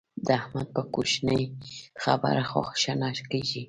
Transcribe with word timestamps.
د 0.25 0.27
احمد 0.39 0.67
په 0.75 0.81
کوشنۍ 0.93 1.41
خبره 2.03 2.43
خوا 2.49 2.65
شنه 2.81 3.09
کېږي. 3.31 3.59